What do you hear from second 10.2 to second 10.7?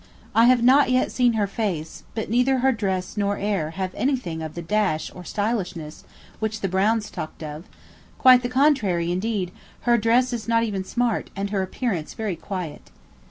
is not